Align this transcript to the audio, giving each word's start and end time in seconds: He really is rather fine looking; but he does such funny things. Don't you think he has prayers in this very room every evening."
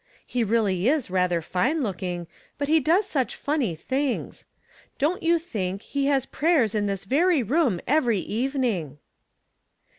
He 0.25 0.43
really 0.43 0.87
is 0.89 1.11
rather 1.11 1.43
fine 1.43 1.83
looking; 1.83 2.25
but 2.57 2.67
he 2.67 2.79
does 2.79 3.05
such 3.05 3.35
funny 3.35 3.75
things. 3.75 4.45
Don't 4.97 5.21
you 5.21 5.37
think 5.37 5.83
he 5.83 6.07
has 6.07 6.25
prayers 6.25 6.73
in 6.73 6.87
this 6.87 7.03
very 7.05 7.43
room 7.43 7.79
every 7.85 8.17
evening." 8.17 8.97